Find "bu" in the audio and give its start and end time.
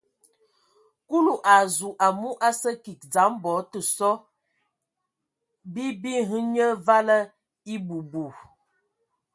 8.11-8.25